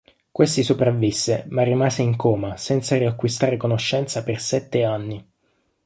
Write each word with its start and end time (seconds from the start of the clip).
Questi 0.31 0.63
sopravvisse, 0.63 1.45
ma 1.49 1.61
rimase 1.61 2.01
in 2.01 2.15
coma, 2.15 2.57
senza 2.57 2.97
riacquistare 2.97 3.55
conoscenza 3.57 4.23
per 4.23 4.39
sette 4.41 4.83
anni. 4.83 5.23